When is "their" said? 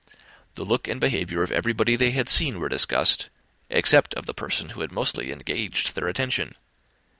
5.93-6.07